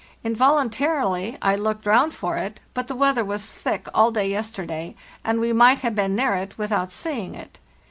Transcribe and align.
Involuntarily 0.23 1.37
I 1.43 1.55
looked 1.55 1.85
round 1.85 2.11
for 2.15 2.35
it, 2.35 2.59
but 2.73 2.87
the 2.87 2.95
weather 2.95 3.23
was 3.23 3.45
thick 3.47 3.87
all 3.93 4.09
day 4.09 4.27
yesterday, 4.27 4.95
and 5.23 5.39
we 5.39 5.53
might 5.53 5.81
have 5.81 5.93
been 5.93 6.15
near 6.15 6.33
it 6.33 6.57
without 6.57 6.91
seeing 6.91 7.35
it. 7.35 7.59